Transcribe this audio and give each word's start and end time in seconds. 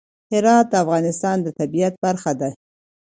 هرات 0.33 0.65
د 0.69 0.73
افغانستان 0.83 1.37
د 1.43 1.47
طبیعت 1.59 1.93
برخه 2.05 2.31
ده. 2.39 2.49